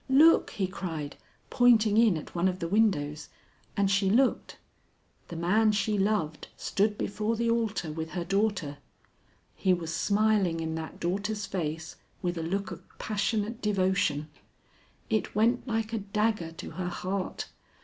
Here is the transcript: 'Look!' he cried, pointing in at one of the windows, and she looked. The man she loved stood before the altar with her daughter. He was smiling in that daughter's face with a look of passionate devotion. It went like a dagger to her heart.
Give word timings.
'Look!' 0.09 0.49
he 0.49 0.65
cried, 0.65 1.15
pointing 1.51 1.95
in 1.95 2.17
at 2.17 2.33
one 2.33 2.47
of 2.47 2.57
the 2.57 2.67
windows, 2.67 3.29
and 3.77 3.91
she 3.91 4.09
looked. 4.09 4.57
The 5.27 5.35
man 5.35 5.73
she 5.73 5.95
loved 5.95 6.47
stood 6.57 6.97
before 6.97 7.35
the 7.35 7.51
altar 7.51 7.91
with 7.91 8.09
her 8.13 8.25
daughter. 8.25 8.79
He 9.55 9.75
was 9.75 9.93
smiling 9.93 10.59
in 10.59 10.73
that 10.73 10.99
daughter's 10.99 11.45
face 11.45 11.97
with 12.23 12.35
a 12.39 12.41
look 12.41 12.71
of 12.71 12.81
passionate 12.97 13.61
devotion. 13.61 14.27
It 15.11 15.35
went 15.35 15.67
like 15.67 15.93
a 15.93 15.99
dagger 15.99 16.51
to 16.53 16.71
her 16.71 16.89
heart. 16.89 17.49